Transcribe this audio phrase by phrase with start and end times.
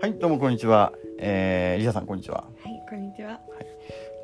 [0.00, 0.92] はい、どうもこんにちは。
[1.18, 2.44] えー、リサさんこんにちは。
[2.62, 3.40] はい、こんにちは。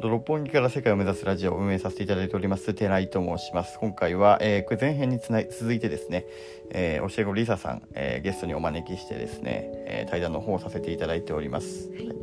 [0.00, 3.80] 六本木から世界を目指すラジオを運営させていただいております寺井と申します。
[3.80, 6.27] 今回は、えー、これ前編につない続いてですね、
[6.71, 11.88] えー、教え子リサさん、えー、ゲストにお招きしてですね、えー、対談の方をさせていただいております。
[11.91, 12.16] はいはい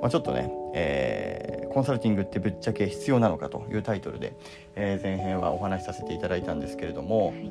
[0.00, 4.34] まあ、ちょっとね、えーコンサルティングってぶっちゃけ必要なのかというタイトルで、
[4.74, 7.50] えー前編はお話しさせていただいたんですけれども、はい、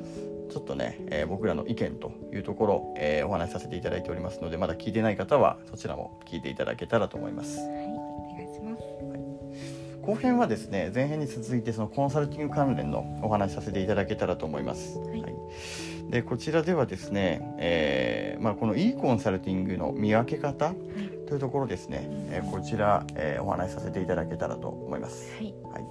[0.50, 7.58] ちょっとね、えー僕らの意見というところ、えーお話しさせていただいておりますのでまだ聞いてない方はそちらも聞いていただけたらと思います。
[7.58, 8.82] はい、お願いします。
[10.02, 15.24] 後編はですね前編に続いてそのコンサルティング関連のお話しさせていただけたらと思います、はい。
[16.10, 20.74] でこちらではですね、えーまあ、このいいコンサルティングの見分け方はい、
[21.28, 25.84] というところですね、えーこちら、えーお話しさせていただけたらと思います、はい、はい。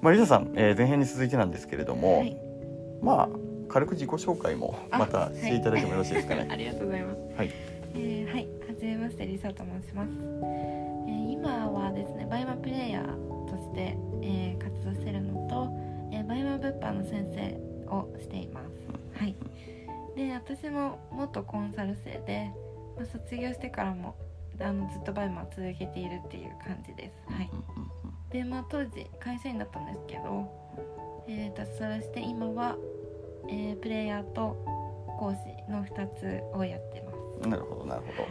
[0.00, 2.38] まあ、リサさん、えー前編に続いてなんですけれども、はい、
[3.02, 3.28] まあ
[3.68, 7.18] 軽く自己紹介もあまたしていただいてもよろしいですかねありがとうございます。
[7.36, 10.10] はいえー、はい、はじめまして、リサと申します。
[10.12, 13.06] えー、今はですね、 BUYMA プレイヤー
[13.48, 15.70] として、えー、活動しているのと、
[16.12, 19.18] えー、 BUYMA 物販の先生をしています。
[19.18, 19.34] はい。
[20.14, 22.50] で、私も元コンサル生で、
[22.96, 24.14] まあ、卒業してからも
[24.60, 27.32] あのずっと BUYMA を続けているっていう感じです。
[27.32, 27.50] はい。
[28.30, 30.50] でまあ当時会社員だったんですけど、
[31.28, 32.76] えー、脱サラして今は、
[33.48, 34.56] えープレイヤーと
[35.18, 37.48] 講師の2つをやってます。
[37.48, 38.30] なるほどなるほど、はい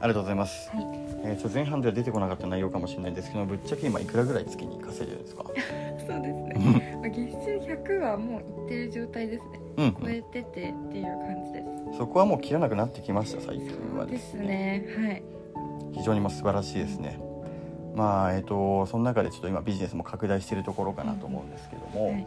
[0.00, 0.84] ありがとうございます、はい、
[1.24, 5.44] えー、と前半では出てこなかった内容かもしれないんですけどぶっちゃけ今いくらぐらい月に稼いでるんですか？
[6.06, 6.98] そうですね。
[7.00, 9.60] まあ月収100はもういってる状態ですね。
[9.78, 11.96] うん、超えててっていう感じです。
[11.98, 14.86] そこはもう切らなくなってきました最近はでですすねね。
[14.98, 15.22] はい。
[15.92, 17.18] 非常にもう素晴らしいですね
[17.94, 22.26] まあえっ、とその中でちょっと今ビジネスも拡大しているところかなと思うんですけども、はい。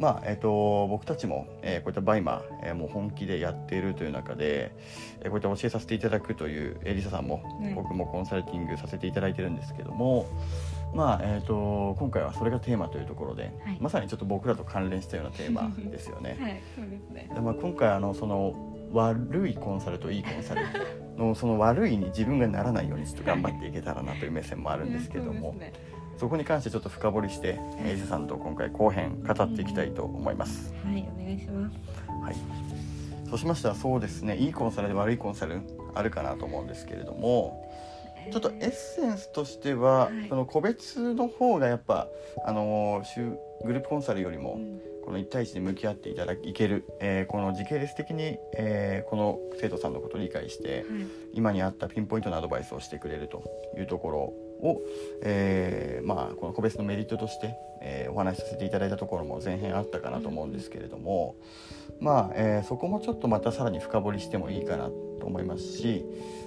[0.00, 4.72] まあえっ、と僕たちも、えーこういった BUYMA、えーもう本気でやっているという中で、
[5.20, 10.26] えーこういった教えさせていただくという、えーリサさんも、はい僕もコンサルティングさせていただいてるんですけども
[10.94, 16.36] まあえー、と今回はそれがテーマというところで、はいまさにちょっと僕らと関連したようなテーマですよね。
[16.40, 16.60] はい。
[16.74, 17.30] そうですね。
[17.32, 18.54] でまあ、今回あのその
[18.92, 20.62] 悪いコンサルといいコンサル
[21.16, 25.89] のその悪いに自分がならないようにちょっと頑張っていけたらなという目線もあるんですけどもうですね
[26.20, 30.72] そこに関してちょっと深掘りしてえー伊勢さんと今回後編語っていきたいと思います。
[30.84, 31.76] はい、お願いします。
[32.22, 32.36] はい、
[33.28, 35.60] そうしましたらそうですねいいコンサルで悪いコンサル
[35.94, 37.66] あるかなと思うんですけれども
[38.30, 42.06] ちょっとエッセンスとしては、はいその個別の方がやっぱ
[42.44, 43.32] あのー週
[43.64, 50.84] グループコンサルよりも、うんこの1対1で向き合っていただいける、えーこの時系列的に、えーこの生徒さんのことを理解してはい。
[51.32, 53.42] 今に合ったピンポイントのアドバイスをしてくれると
[53.78, 54.80] いうところを、
[55.22, 61.34] えーまあ、この個別のメリットとして、えーお話しさせていただいたところも前編あったかなと思うんですけれども、
[62.00, 64.90] まあえーそこもちょっとまたさらに深掘りしてもいいかな
[65.20, 66.04] と思いますし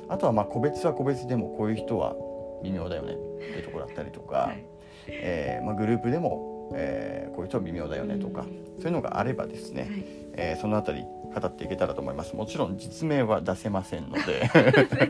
[0.10, 2.16] あとはまあ個別は個別でもこういう人は
[2.64, 4.66] 微妙だよねっていうところだったりとか、はい。
[5.08, 9.92] えーまあ、グループでも、えーこういう人は微妙だよねとか、うんそういうのがあればですね、はい。
[10.34, 14.48] えーそのあたり語っていけたらと思いますもちろん実名は出せませんので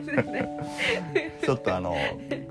[1.44, 1.94] ちょっとあの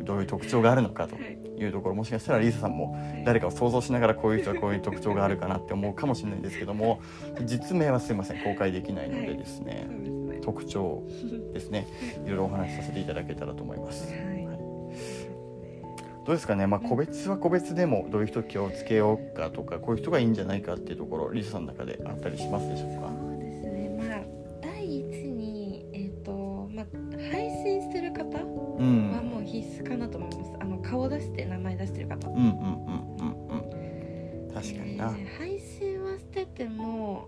[0.04, 7.02] どういう特徴があるのかというところもしかしたらリーサさんも誰かを想像しながらこういう人はこういう特徴があるかなって思うかもしれないですけども
[7.46, 9.88] 実名はすいません公開できないのでですね。
[10.44, 11.04] 特徴
[11.54, 11.88] ですね。
[12.26, 12.30] い。
[12.30, 14.12] ろいろお話しさせていただけたらと思います。
[14.14, 14.44] はい。
[16.26, 23.10] どうですかね、まあ、個別は個別でもどういう人気をつけようかとかこういう人がいいんじゃないかっていうところリサさんの中であったりしますでしょうか？
[23.10, 23.90] そうですね。
[23.98, 24.20] まあ
[24.62, 26.86] 第一にえっ、とまあ
[27.32, 29.12] 配信してる方うん。
[29.12, 29.22] は
[34.64, 37.28] 確かにな、えー配信はしてても、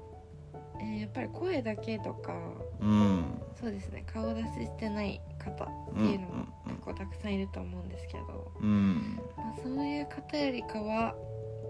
[0.80, 2.34] えーやっぱり声だけとか
[2.82, 3.42] うん。
[3.60, 9.20] そうですね顔出ししてない方っていうのも結構たくさんいると思うんですけど、うん。
[9.38, 11.16] まあ、そういう方よりかは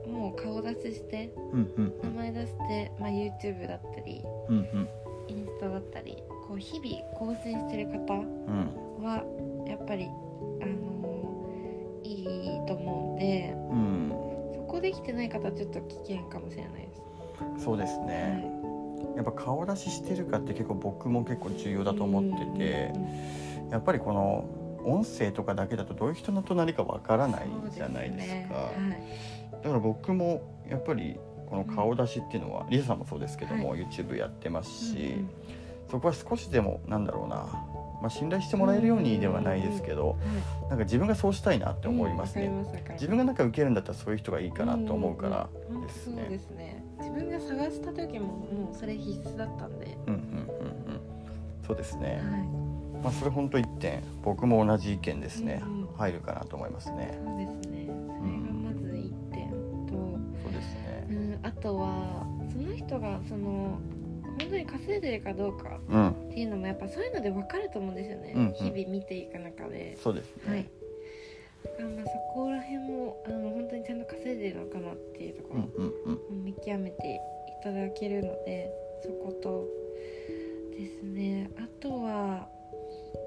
[0.07, 4.89] もう顔出ししてうんうん名前出して、まあ、YouTube だったりうんうん。
[5.27, 6.17] インスタだったり
[6.47, 9.03] こう日々更新してる方うん。
[9.03, 9.23] は
[9.67, 10.05] やっぱり、
[10.61, 14.09] あのーいいと思うんでうん。
[14.11, 14.15] そ
[14.75, 16.89] こできてない方はちょっと危険かもしれないで
[17.57, 17.63] す。
[17.63, 18.45] そうですね、
[19.15, 22.93] やっぱ顔出ししてるかって結構僕も結構重要だと思ってて
[23.71, 24.45] やっぱりこの
[24.85, 28.55] 音声とかだけだとどういう人の隣かわからないじゃないですか。
[28.55, 29.63] はい。
[29.63, 31.17] だから僕もやっぱり
[31.49, 35.29] この顔出しっていうのはリサさんもそうですけども、YouTube やってますし、うんうん。
[35.89, 37.65] そこは少しでもなんだろうな、
[38.05, 40.15] まあ、信頼してもらえるようにではないですけど、
[40.69, 46.37] なんか自分がそうしたいなって思いますね、うんます自分がなんか受けるんだったらそういう人がいいかなと思うからうんうんですそうで。
[46.37, 51.01] すね自分が探した時ももうそれ必須だったんで、うんうんうんうん
[51.65, 52.21] そうですね。
[52.23, 59.49] はいまあ、それ本当一点僕も同じ意見ですね、うんうん入るかなと思いますねそうですねそれがまず一点
[59.87, 59.93] と、
[60.43, 63.79] そうですねうん、あとはその人がその
[64.37, 68.53] 本当に稼いでるかどうかうんっていうのもやっぱそういうので分かると思うんですよね、うんうん。
[68.55, 69.95] 日々見ていく中で。
[69.95, 70.69] そうですね、はい。
[71.63, 76.43] だからまあそこら辺もあの本当にちゃんと稼いでるのかなっていうところうんうんうん。
[76.43, 78.69] 見極めていただけるので
[79.01, 79.65] そこと
[80.77, 81.49] ですね。
[81.57, 82.49] あとは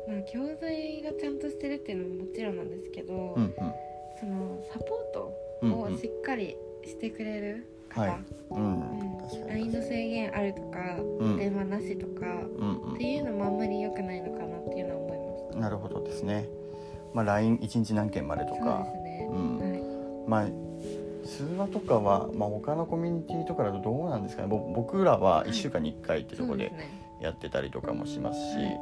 [0.06, 3.54] まあ教材がちゃんとしてるっていうのももちろんなんですけど、うん
[4.20, 5.32] そのサポート
[5.62, 5.94] うんうんうん。
[5.94, 7.64] をしっかりしてくれる
[7.98, 8.24] 方、はい。
[8.50, 8.80] うん。
[8.80, 9.18] うん。
[9.18, 9.48] 確かに。
[9.48, 10.78] LINE の制限あるとか、
[11.20, 11.36] うん。
[11.36, 12.26] 電話なしとか
[12.58, 15.54] うんっていうのもあんまり良くないのかなっていうのは思います。
[15.54, 16.46] うんなるほどですね。
[17.14, 19.58] まあ LINE1 日何件までとそうかですね、うん。
[19.58, 19.82] はい。
[20.28, 20.68] まあ
[21.26, 24.48] 通話とかは、まあ、他のコミュニティとかだとどうなんですかね。
[24.48, 26.72] ぼ僕らは1週間に1回ってとこで
[27.20, 28.80] やってたりとかもしますし、はい。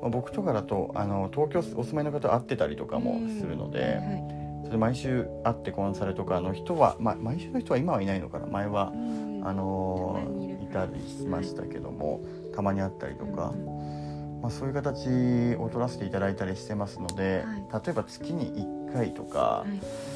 [0.00, 4.41] まあ、僕とかだとあの東京お住まいの方会ってたりとかもするので、はいそれ
[4.76, 8.46] 毎週会ってコンサルとかの人は、まあ、毎週の人は今はいないのかな。
[8.46, 9.32] 前は、うん。
[9.44, 10.24] あの
[10.62, 12.20] いたりしましたけども、
[12.54, 18.52] たまに会ったりとか、うんまあ、そういう形を取らせていただいたりしてますので、は例えば月に
[18.88, 20.12] 1回とか、はい。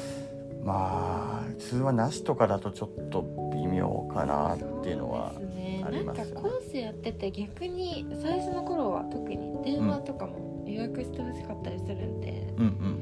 [0.63, 3.21] まあ通話なしとかだとちょっと
[3.53, 6.03] 微妙かなっていうのはありますよね。
[6.03, 12.96] なんかコースやってて逆に最初の頃は特に電話とかも予約してほしかったりするんで、うんうん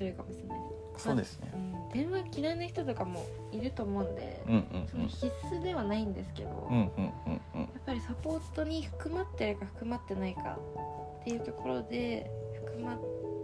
[0.00, 0.58] するかもしれない。
[0.96, 1.50] そうですね。
[1.54, 7.64] うん、電話嫌いな人とかもいると思うんで、うんうんその必須ではないんですけど、うんやうんうんうん。
[7.64, 10.58] っぱりサポートに含まってるか含まってないか
[11.20, 12.30] っていうところで
[12.64, 12.98] 含ま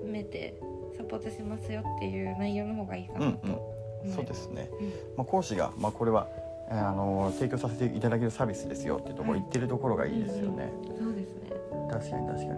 [0.04, 0.58] めて
[0.96, 4.12] サポートしますよっていう内容の方がいいかなとうんうん。
[4.14, 4.88] そうですね、うん。
[5.16, 6.26] まあ、講師が、まあ、これは
[6.68, 9.40] えーあの提供させていただけるサービスですよっていうところはい。
[9.40, 11.50] 言ってるところがいいですよね、そうですね。
[11.90, 12.55] 確かに確かうに、ん、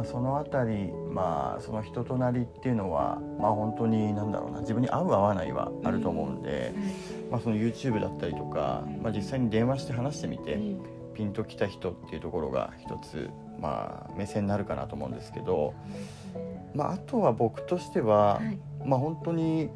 [0.00, 6.72] まあ、そのあたり、まあ、その人となりっていうのは、まあ、本当になんだろうな自分に合う合わないはあると思うんで、
[7.30, 10.80] まあ、その YouTube だったりとか、まあ、実際に電話して話してみて、うん。
[11.12, 13.28] ピンときた人っていうところが一つ、
[13.60, 15.74] まあ、目線になるかなと思うんですけど、
[16.72, 18.58] まあ、あとは僕としては、はい。
[18.86, 19.68] まあ、本当に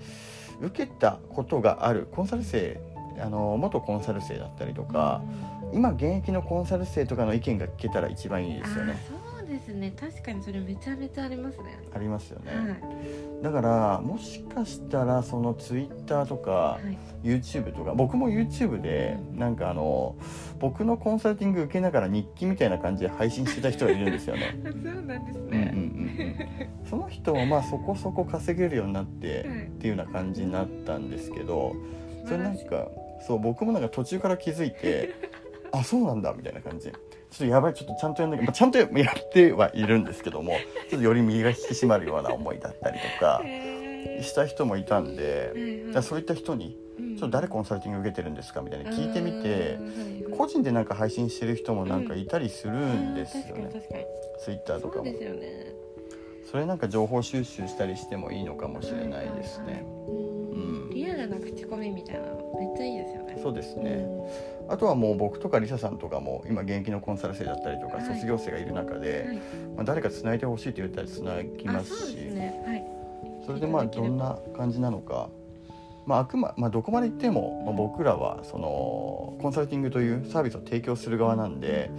[0.62, 2.80] 受けたことがあるコンサル生
[3.20, 5.22] あの元コンサル生だったりとか、
[5.74, 8.96] 今現役のコンサル生とかの意見が聞けたら一番いいですよね。
[9.74, 11.78] ね確かにそれめちゃめちゃありますね。
[11.94, 12.62] ありますよね、は
[13.40, 13.42] い。
[13.42, 16.96] だからもしかしたらそのツイッターとかはい。
[17.24, 20.14] YouTube とか僕も YouTube でなんかあの
[20.58, 24.58] 僕のコンサルティング受けながら日記みたいな感じで配信してた人がいるんですよね。
[24.62, 24.72] そう
[25.02, 26.70] なんですうんうんうんね。
[26.84, 31.74] うん、その人もまあそこそこ稼げるようになってはいっていうような感じになったんですけど
[32.24, 32.88] それなんか
[33.26, 35.14] そう僕もなんか途中から気づいて
[35.72, 36.86] あそうなんだみたいな感じ。
[36.86, 36.94] で
[37.34, 40.52] ちょっとやばいちょっとちゃんとやんなきゃ、まあ、ちゃんとやってはいるんですけども
[40.88, 43.42] ちょっとより身が引き締まるような思いだったりとか
[44.22, 49.78] した人もいたんではいそういった人にうん「ちょっと誰コンサルティング受けてるんですか?」みたいな聞いてみて
[50.36, 54.04] 個人でなんか配信してる人もなんかいたりするんですよね確かに
[54.38, 55.74] Twitter とかもそうですよね。
[56.44, 59.84] それなんか情報収集したりしてもいいのかもしれないですね。
[60.92, 63.38] リアルな口コミみたいなのめっちゃいいですよね。
[63.42, 69.36] そうですね、うんあとはもう僕とかリサさんとかも今現役のコンサル生だったりとかはい卒業生がいる中で、はい
[69.76, 72.62] まあ、誰かつないでほしいと言ったらつなぎますしね。
[72.66, 72.84] はい。
[73.46, 75.28] それでまあどんな感じなのか、
[76.06, 81.90] まあ、あくま、まあ、どこまで行っても、まあ、僕らはそのコンサルティングというサービスを提供する側なんで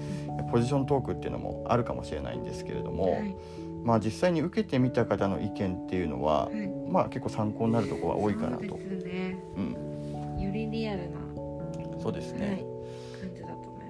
[0.51, 3.35] ポジショントークっていうのもあるかもしれないんですけれども、はい
[3.83, 8.79] まあ、実際に受けてみた方の意見っていうのは、はいまあ、結構参考になるところが多いかなとそう。
[8.79, 9.37] ね。
[9.55, 11.19] うん、よりリアルな、
[12.05, 12.57] そうですね、はい、
[13.21, 13.85] 感じだと思い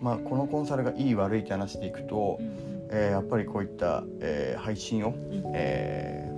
[0.00, 2.44] ままあ、このコンサルがいい悪いって話でいくと、す。
[2.44, 2.88] うん。
[2.92, 5.42] えーやっぱりこういった、えー配信を、うん。
[5.52, 6.30] えー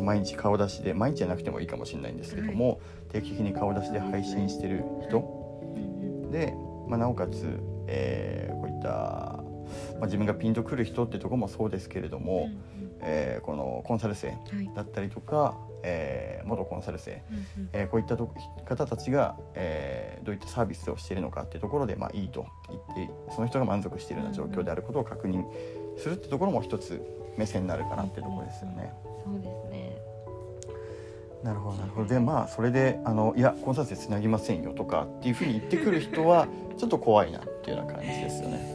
[0.00, 5.18] 毎日顔出しで毎日じゃなくてもいいかもしれないんですけども、定期的に顔出しで配信してる人。
[5.74, 5.82] うん
[6.22, 6.52] うんで、
[6.86, 14.34] まあ、なおかつ、えーこういった、まあ、自分がピンとくる人ってところもそうですけれども、うんえーこのコンサル生
[14.76, 18.32] だったりとか、えー元コンサル生、うんうんえーこういったと
[18.64, 25.44] 方たちが、えーどういったサービスをしているのかっていうところで、まあ、いいと言ってその人が満足しているような状況であることを確認
[25.96, 27.00] するってところも一つ
[27.36, 28.92] 目線になるかなっていうところですよね。
[29.24, 29.96] そうですね。
[31.42, 38.72] なるほどなるほどでまあそれであのいやコンサル生つなぎませんよとかっていうふうに言ってくる人はちょっと怖いなっていうような感じですよね。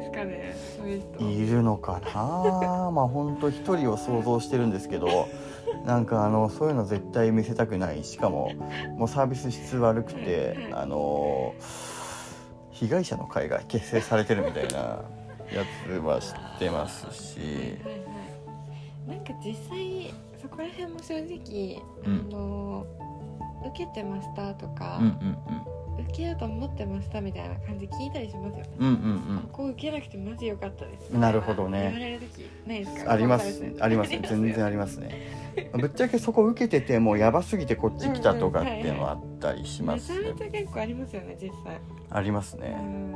[0.00, 0.56] ですかね。
[0.76, 1.24] そういう人。
[1.24, 2.90] いるのかな？
[2.90, 5.28] まあ本当一人を想像してるんですけど
[5.84, 8.04] なんかあのそういうの絶対見せたくない。
[8.04, 8.52] しかも
[8.96, 11.54] もうサービス質悪くてあの
[12.70, 14.78] 被害者の会が結成されてるみたいな
[15.52, 17.38] やつは知ってますし。
[17.38, 18.14] はいはいは
[19.06, 19.08] い。
[19.08, 22.26] なんか実際そこら辺も正直、うん。
[22.32, 22.86] あの
[23.66, 28.94] 受けてましたとか、うんうん受けようと思ってましたみたいな感じ聞いたりしますよね、うんうんう
[29.38, 29.48] ん。
[29.52, 31.82] ここ受けなくてマジ良かったですなるほどね。
[31.82, 33.12] 言われる時ないですうんか？
[33.12, 34.22] ありますありますね。
[34.28, 35.70] 全然ありますね。
[35.72, 40.18] ぶっちゃけそこ受けててもうやばすぎてこっち来たとかっていうのはあったりしますね。
[40.18, 41.78] めちゃめちゃ結構ありますよね実際。
[42.10, 43.12] ありますうねん。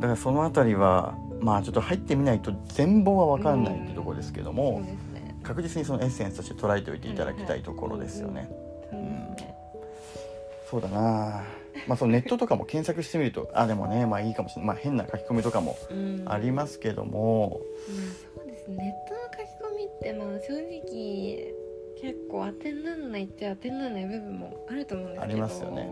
[0.00, 5.36] だからそのあたりはまあちょっと入ってみないと全貌は分かんないってところですけどもですね。
[5.42, 8.48] 確実にそのエッセンスとして捉えておいていただきたいところですよね。
[8.90, 9.56] そうですね
[10.70, 11.44] そうだな
[11.86, 14.66] まあそのネットとかも検索してみるとあでもねまあいいかもしれない。
[14.68, 16.22] まあ変な書き込みとかもうん。
[16.26, 17.60] ありますけども。
[17.88, 18.76] まあそうですね。
[18.76, 21.54] ネットの書き込みってまあ正直
[22.00, 25.32] 結構当てにならないっちゃ当てにならない部分もあると思うんですけど。
[25.32, 25.88] ありますよね。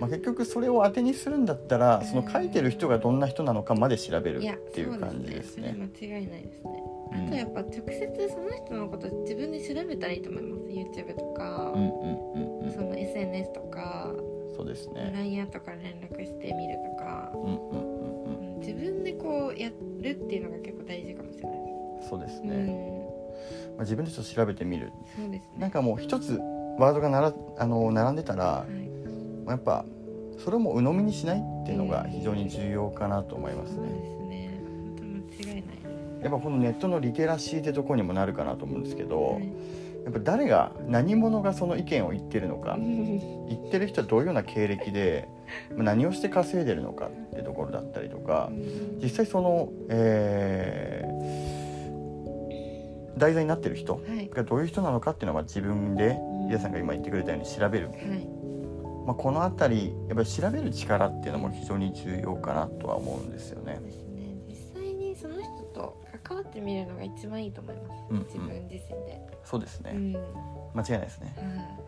[0.00, 5.72] まあ、結局それを当てにするんだったらその書いてる人がどんな人なのかまで調べるっていう感じですね。
[5.72, 6.10] すね。
[6.10, 6.82] 間違いないですね。
[7.12, 7.26] うん。
[7.26, 10.62] あとやっぱ直接その人のこと自分で調べたらいいと思います。
[10.64, 11.72] YouTube とか。
[11.74, 12.72] う、んうんうんうん。
[12.72, 14.12] その SNS とか
[14.56, 15.12] そうですね。
[15.14, 18.48] LINE とか連絡してみるとか、うんうんうんうん。
[18.48, 19.68] うん自分でこうや
[20.00, 21.52] るっていうのが結構大事かもしれない。
[22.00, 23.04] でそうですす、ね。
[23.76, 24.90] まあ、自分でちょっと調べてみる。
[25.18, 25.52] うん、そうですね。
[25.58, 26.40] なんかもう一つ
[26.78, 28.66] ワードがならあの並んでたらは
[29.46, 29.84] い、やっぱ
[30.38, 34.00] それをもう鵜呑みにしないっていうのが非常に重要かなと思いますそうでね。
[34.18, 34.60] すね。
[34.64, 35.76] 本当間違いない。
[36.22, 39.48] やっぱこのネットのリテラシーってところにもなるかなと思うんですけど、はい
[40.04, 42.74] やっぱ誰が何者がその意見を言ってるのか。
[42.74, 43.18] うん。
[43.48, 45.28] 言ってる人はどういうような経歴で
[45.74, 48.50] まあ何をして稼いでるのかってところだったりとか
[49.02, 51.54] 実際その、えー
[53.16, 54.28] 題材になってる人はい。
[54.28, 56.46] がどういう人なのかっていうのは自分でうん。
[56.48, 57.96] 皆さんが今言ってくれたように調べる、はい。
[59.06, 63.80] まあ、この辺りやっぱり調べる力っていうのも非常に重要かなとは思うんですよね。
[66.54, 68.24] ってみるのが一番いいと思います、うんうん。
[68.24, 70.12] 自分自身で、そうですね、うん。
[70.12, 71.34] 間違いないですね。
[71.36, 71.84] は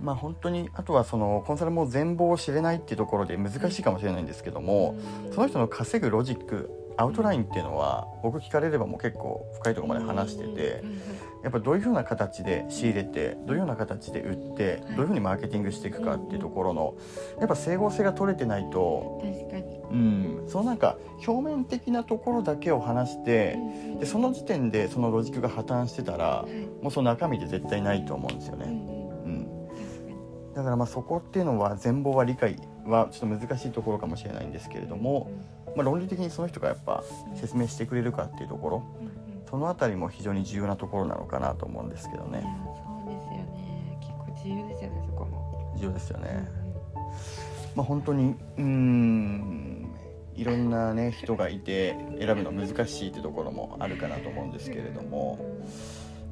[0.00, 5.32] まあ本当にあとはそのコンサルも全貌を知れないっていうところで難しいかもしれないんですけどいも、うん。
[5.32, 10.82] その人の稼ぐロジックアウトラインっていうのは僕聞かれればもう結構深いところまで話してて
[11.44, 16.94] やっぱどういうふうな形で仕入れてどういうような形で売ってどういうふうにマーケティングしていくかっていうところの
[17.38, 20.96] やっぱ整合性が取れてないと、確かに、うん、そのなんか
[21.26, 23.58] 表面的なところだけを話して
[24.00, 26.82] でその時点でそのロジックが破綻してたらはい。
[26.82, 28.66] もうその中身で絶対ないと思うんですよね。
[28.66, 29.48] うん
[30.54, 35.30] だからまあそこっていうのは全貌は理解はちょっと難しいところかもしれないんですけれども、
[35.74, 36.30] まあ、論理的に。
[36.30, 37.02] その人がやっぱ
[37.34, 38.82] 説明してくれるかっていうところ
[39.54, 42.42] そのあたりも非常に重要なところなのかなと思うんですけどね。
[42.42, 43.98] そうですよね。
[44.00, 46.48] 結構重要ですよねそこも、重要ですよね。
[46.96, 47.04] うん
[47.76, 49.94] まあ、本当にうーん
[50.34, 55.38] いろんなね人がいて選ぶの難しいってところもあるかなと思うんですけれども。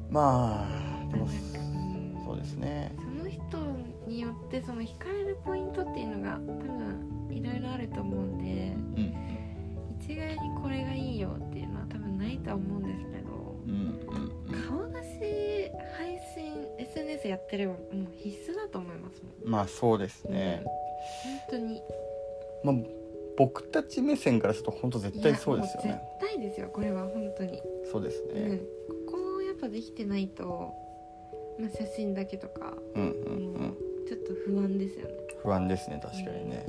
[0.09, 2.23] まあでもうん。
[2.25, 2.93] そうですね。
[2.97, 3.57] その人
[4.05, 6.41] によってその惹かれるポイントっていうのが
[17.53, 19.51] ってればもう必須だと思いますもん。
[19.51, 20.63] まあそうですね、
[21.23, 21.83] 本当に。
[22.63, 22.75] まあ、
[23.37, 26.01] 僕たち目線からすると本当絶対そうですよね。
[26.19, 26.69] 絶対ですよ。
[26.73, 28.33] これは本当に、そうですうん。
[28.33, 28.57] ね、
[29.07, 30.73] ここをやっぱできてないと、
[31.59, 33.77] まあ、写真だけとか、うん、うんうん。
[34.07, 35.13] ちょっと不安ですよね。
[35.43, 36.65] 不安ですね確かにね、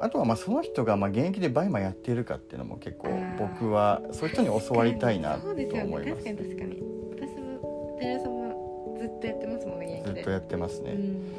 [0.00, 5.60] あとはまあその人がまあ現役で BUYMA やっているかっていうのも結構僕はそういう人に教わりたいなと思
[6.00, 6.24] います。
[6.24, 6.24] ね。
[6.24, 6.82] 確かに確かに。
[7.14, 8.35] 私もテレ朝も
[9.06, 10.14] ずっとやってますもんね現役で。
[10.14, 11.32] ずっとやってますね、うん。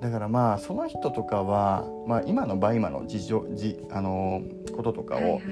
[0.00, 4.42] だからまあその人とかは、まあ、今の BUYMA の事情じあの
[4.76, 5.42] こととかをはいはい。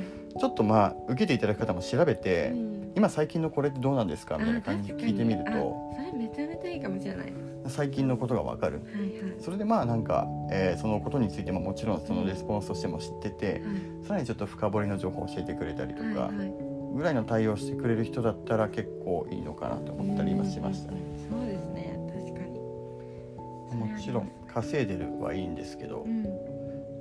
[0.40, 2.92] ちょっとまあ受けていただく方も調べて、うん。
[2.96, 4.38] 今最近のこれってどうなんですか？
[4.38, 7.32] みたいな感じで聞いてみるあとそれめちゃめちゃいいかもしれない。
[7.68, 8.76] 最近のことがわかる。
[8.76, 9.40] はいはい。
[9.40, 14.06] それでまあなんか、えーそのことについてももちろんそのレスポンスとしても知ってて、はい。
[14.06, 20.98] さらにちょっと深掘りの情報を教えてくれたりとか、はいはいぐらいの対応してくれる人だったら結構いいのかなと思ったり今しましたね。
[20.98, 21.98] うんそうですね。
[22.14, 23.92] 確かに。
[23.92, 26.26] もちろん稼いでるはいいんですけど、うん。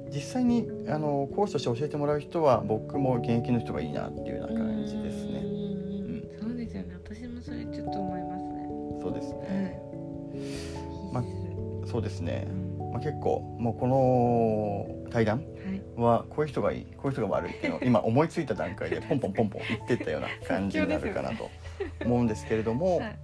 [0.09, 5.31] 実際にあの講師として教えてもらう人は僕も現役の人がいいなっていうような感じですね。
[5.33, 5.41] ね
[6.39, 6.95] そうですよね。
[7.03, 8.61] 私もそれちょっと思いますね。
[9.01, 11.25] そうですはい。
[11.25, 11.41] ね。
[11.85, 12.47] そうですね。
[12.49, 12.53] う。
[12.53, 12.91] ん。
[12.91, 15.43] まあ、結構もうこの対談
[15.95, 21.49] はこういう人がいいこういう人が悪いっていうのを 今思いついた段階でポンポンポンポン言ってったような感じになるかなと
[22.05, 23.15] 思うんですけれども、はい。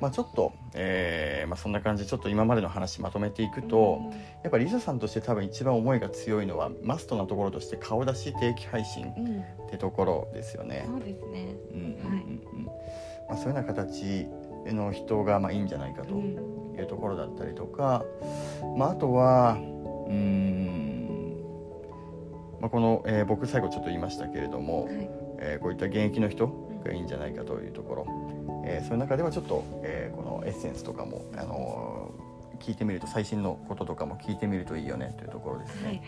[0.00, 4.00] まあ、ちょっと、えーまあ、そんな感じでちょっと今までの話まとめていくと、
[4.42, 9.06] やっぱりリサさんとして多分一番思いが強いのはマストなところとして顔出し定期配信
[9.66, 10.84] ってところですよね。
[10.86, 11.54] そうですね。
[11.72, 12.42] うんうんうん。
[12.52, 12.64] うん
[13.28, 14.26] まあ、そういうような形
[14.66, 16.54] の人がまあいいんじゃないかとうん。
[16.76, 18.04] いうところだったりとか、
[18.76, 19.56] まあ、あとは
[20.06, 20.83] うーん、
[22.64, 24.94] まあ、この、えー僕最後ちょっと言いましたけれども、はい。
[25.38, 26.46] えーこういった現役の人
[26.82, 28.06] がいいんじゃないかというところ、
[28.64, 32.24] えーそういう中ではちょっと、えーこのエッセンスとかも、あのー
[32.60, 35.86] 聞いてみると最新のこととかも聞いてみるといいよねというところですね。
[35.86, 36.04] はいはい。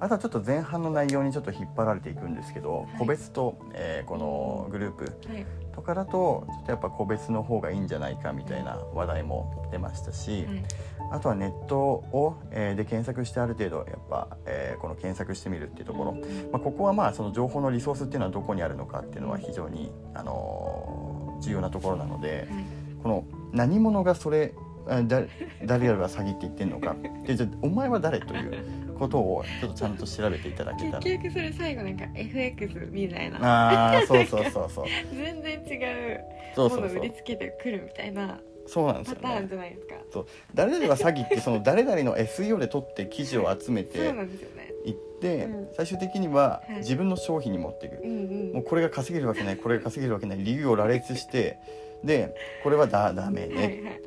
[0.00, 2.98] あとはちょっと前半の内容にちょっと引っ張られていくんですけど、い。
[2.98, 10.64] 個別と、えーこのグループはいとかだとちょっとやっぱ個別の方がいいんじゃないかみたいな話題も出ましたし、はい
[11.10, 16.12] あとはネットを、えーで検索してある程度やっぱ、えーこの検索してみるっていうところ、
[16.52, 22.64] まあ、ここはまあその情報のリソースっていうのはどこにあるのかっていうのは非常に、あのー重要なところなのではい。
[23.02, 24.54] この何者がそれ
[24.86, 25.22] あだ
[25.64, 26.94] 誰々が詐欺って言ってんのか
[27.26, 30.98] でじゃあお前は誰ということをちょっとちゃんと調べていただけたら。
[31.00, 33.38] 結局それ最後なんか FX みたいな。
[33.38, 34.84] ああそうそうそうそう。
[35.14, 36.20] 全然違う。
[36.54, 36.88] そうそうそう。
[36.88, 38.28] ものを売りつけてくるみたいな。
[38.28, 38.53] そう
[38.92, 40.24] なんですよパターンねじゃないですか。
[40.54, 44.72] 誰々が詐欺ってその誰々の SEO で取って記事を集めそうてなんですよね。
[44.84, 45.68] いって、うん。
[45.74, 46.76] 最終的にははい。
[46.78, 48.52] 自分の商品に持っていく、うんうん。
[48.54, 51.58] もうこれが稼げるわけないこれが稼げるわけない理由を羅列して
[52.02, 54.00] でこれはだダメね、はいはい。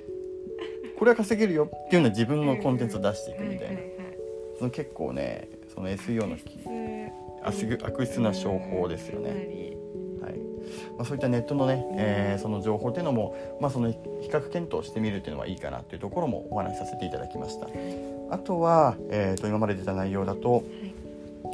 [0.97, 3.97] これは稼げるよっていうのは自分のコンテンツを出していくみたいな、はいはいはい
[4.57, 6.35] その結構ねその SEO の
[7.43, 9.76] 悪悪質な商法ですよね、はい
[10.97, 13.97] まあ、そういったネットのね、えーその情報っていうのも、まあ、その比
[14.29, 17.67] 較検討してみるっていうのはいいかなっていうところもお話しさせていただきました。
[18.29, 20.63] あとは、えー、と今まで出た内容だと、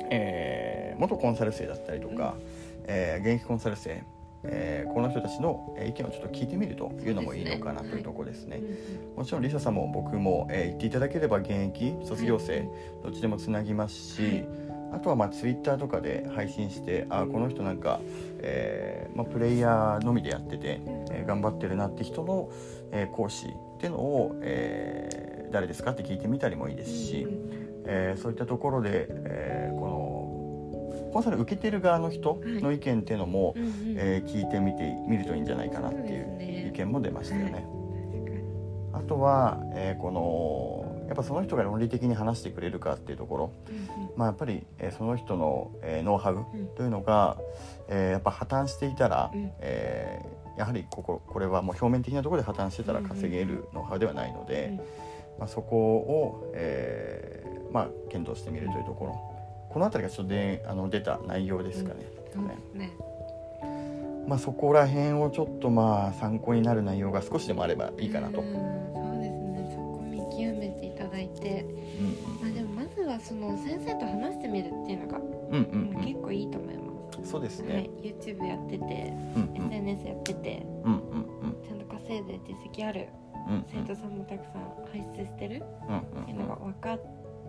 [0.09, 2.35] えー元コンサル生だったりとか、
[2.85, 4.03] えー現役コンサル生、
[4.43, 8.61] えーこの人たちのえー意見をちょっと聞いてみるというのもいいのかなというところですね。
[9.15, 12.67] もちろんリサさんも僕も、えー言っていただければ現役卒業生
[13.03, 14.43] どっちでもつなぎますし、
[14.91, 17.99] あとはまあツイッターとかで配信してあこの人なんか、
[18.45, 22.49] えーまあ、プレイヤーのみでやってて、えー頑張ってるなって人の、
[22.91, 27.27] えー講師っていうのを、えー誰ですかって聞いてみたりもいいですし、
[27.85, 33.53] えーそういったところで、えーこのコンサル受けてる側の人の意見っていうのも、
[33.95, 37.65] えー聞いてみてみるといいんじゃないかなっていそう意見も出ましたよね。
[38.93, 43.51] あとは、えーこのやっぱその人が論理的に話してくれるかっていうところ、
[44.15, 47.37] まあ、やっぱり、えーその人の、えーノウハウというのが、
[47.87, 49.51] えーやっぱ破綻していたら、うん。
[49.59, 54.79] えーやはりこここれはもう表面的なところで破綻してたら稼げるノウハウではないので、
[55.39, 59.33] まあ、そこを、えーまあ、検討してみるというところ。
[59.69, 62.05] この辺りがちょっとであの出た内容ですかね。
[62.31, 62.91] そうですね。
[64.27, 68.41] まあ、そこら辺をちょっとまあ参考になる内容が少しでもあればいいかなと。
[68.41, 69.71] うんそうですね。
[69.71, 71.63] そこ見極めてだいて。
[71.63, 76.03] うんまあでもまずはその先生と話してみるっていうのが、うんうんうん。
[76.03, 76.83] 結構いいと思いま
[77.23, 77.73] す、そうですはい。
[77.83, 79.73] ね。、YouTube やっててうんうん。
[79.73, 80.99] SNS やっててうんうん
[81.41, 81.63] うん。
[81.63, 83.07] ちゃんと稼いで実績ある
[83.47, 83.65] うんうん。
[83.67, 86.99] 生徒さんもたくさん輩出してるうんっていうのが分かっ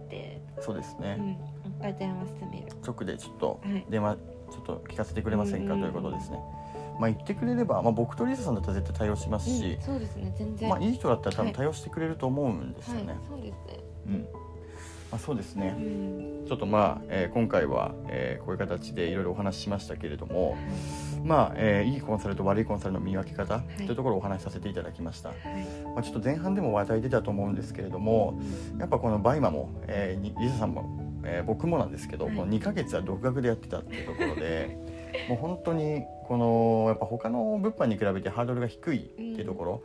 [0.09, 1.17] て、そうですね。
[1.19, 1.37] うん、いっ
[1.81, 2.69] ぱい電話してみる。
[2.87, 3.85] 直でちょっとはい。
[3.91, 5.75] 電話ちょっと聞かせてくれませんか？
[5.75, 5.81] うん。
[5.81, 6.39] ということですね。
[7.01, 10.69] まあ言ってくれれば、まあ僕とリサさんだったら絶対対応しますしうん、そうですね全然。
[10.69, 11.55] まあいい人だったら多分はい。
[11.55, 13.17] 対応してくれると思うんですよはいね。
[13.29, 13.85] そうですね。
[14.07, 14.15] うん。
[15.11, 15.75] まあそうですね。
[15.79, 15.81] う。
[15.81, 16.47] ん。
[16.47, 20.57] ちょっとまあ、えー今回は、えーこういう形でいろいろお話ししましたけれども、
[21.25, 23.87] まあ、えーいいコンサルと悪いコンサルの見分け方とい。
[23.91, 25.31] うところをお話しさせていただきました。
[25.31, 25.39] はい。
[25.95, 28.39] まあ、ちょっと前半でも話題出たと思うんですけれども
[28.79, 30.85] やっぱこの BUYMA も、えーにリサさんも、
[31.25, 32.35] えー僕もなんですけど、はい。
[32.35, 34.77] もう2ヶ月は独学でやってたっていうところで
[35.29, 39.83] もう本当にこのやっぱ他の物販に比べてハードルが低いっていうところ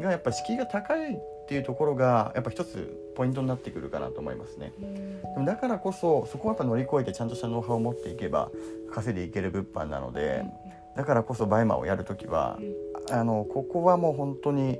[0.00, 4.72] がやっぱ敷居が高いっていうところがやっぱ一つポイントになってくるかなと思いますね。
[4.80, 5.20] うん。
[5.20, 8.50] でもだからこそそこをやっぱ乗り越えてちゃんとしたノウハウを持っていけば
[8.92, 10.44] 稼いでいける物販なので
[10.96, 13.14] だからこそ BUYMA をやるときはうん。
[13.14, 14.78] あのここはもう本当に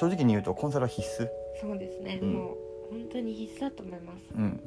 [0.00, 1.28] 正直に言うとコンサルは必須。
[1.60, 2.32] そうですね、うん。
[2.32, 2.56] もう
[2.90, 4.18] 本当に必須だと思います。
[4.36, 4.60] うんうん、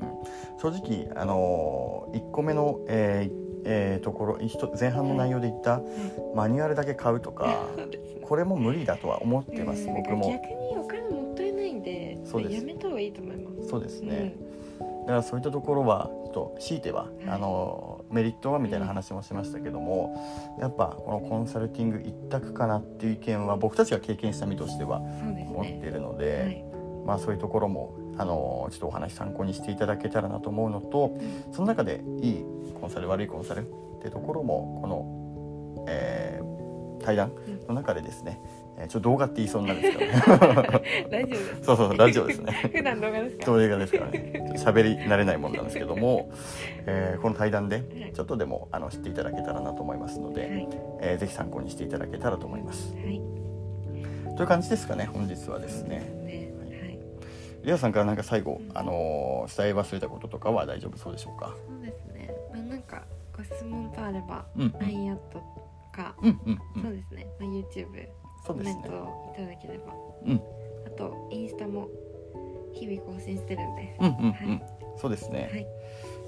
[0.60, 4.38] 正直、あの1個目の、えーえーところ
[4.80, 5.82] 前半の内容で言った
[6.36, 7.68] マニュアルだけ買うとか
[8.22, 9.96] これも無理だとは思ってますうん。
[9.96, 10.30] 僕も。
[10.30, 12.56] 逆にお金もったいないんでそうです。
[12.56, 13.70] やめた方がいいと思います。
[13.70, 14.36] そうですね、
[14.80, 17.28] だからそういったところはちょっと強いては、い。
[17.28, 26.69] あのメリットはみたいな話もしましたけども、やっぱこのコンサルティング一択かなっていう意見は僕たちが経験した身としてはうんそうです持っていねるので、はい
[27.10, 31.18] まあ、そういうところもあのちょっとお話参考にしていただけたらなと思うのと
[31.52, 32.46] その中でいい
[32.80, 36.60] コンサル悪いコンサルっていうところもこの、えー
[37.02, 37.32] 対談
[37.70, 38.42] の中でですね、
[38.78, 40.22] えーちょっと動画って言いそうになるんですけどね。
[41.10, 42.52] 大丈夫ですそうそうそうラジオですね。
[42.76, 43.44] 普段動画ですか？
[43.44, 44.54] 人映画ですからね。
[44.58, 46.30] 喋り慣れないもんなんですけども、
[46.86, 50.68] えーこの対談でちょっとでもあの知っていただけたらなと思いますので、はい。
[51.02, 52.94] えーぜひ参考にしていただけたらと思います。
[52.94, 53.22] はい。
[54.36, 56.49] という感じですかね本日はですね
[57.70, 61.56] リアさんからなんか最後、あのー伝え忘れたこととかは大丈夫そうでしょうか？
[61.68, 62.32] そうですね。
[62.52, 63.04] まあなんか
[63.38, 64.76] ご質問とあればうん。
[64.80, 65.40] LINE アット
[65.92, 66.82] かうんうんうん。
[66.82, 68.08] そうですね、まあ、YouTube
[68.48, 69.94] コメントをいただければ。
[70.26, 70.42] うん。
[70.88, 71.88] あとインスタも
[72.74, 73.96] 日々更新してるんで。
[74.00, 74.64] うんうんうん、はい。
[74.98, 75.68] そうですね、はい。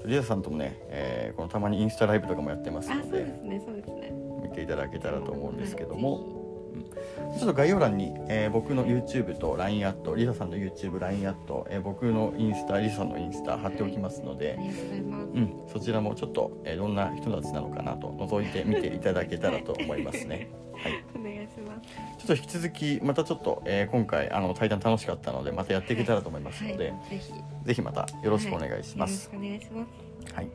[0.06, 3.62] リアさんともね、えーこのたまにインスタライブとかもやってますあのでそうですね。
[3.66, 4.12] そうですね。
[4.44, 6.41] 見ていただけたらと思うんですけどはも、
[7.38, 20.50] ちょっと概要欄に、えー僕の YouTube と LINE アットリサさんの YouTubeLINE アット、えー僕のインスタリサさんのインスタ貼っておきますのでぜひあ、りがとうございうん、そちらもちょっと、えーどんな人たちなのかなと覗いてみていただけたらと思いますね。
[20.72, 21.88] はい、お願いします。
[22.18, 27.30] ちょっと引き続きまたちょっと、えー今回あの対談楽しかったのでまたやっていけたらと思いますので、はい、ぜひ。
[27.32, 29.30] よぜひまたよろしくお願いします。
[29.32, 30.50] ろしくお願いしますはい、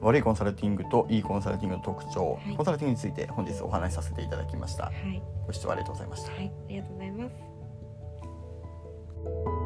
[0.00, 7.28] 悪いコンサルティングといいコンサルティングの特徴、はい、コンサルティングについて本日お話しさせていただきました、はい、ご視聴ありがとうございました、はい、ありがとうございま
[9.58, 9.61] す